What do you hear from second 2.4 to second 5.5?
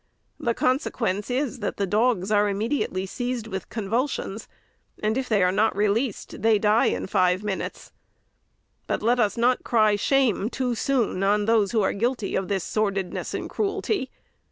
immediately seized with convulsions, and, if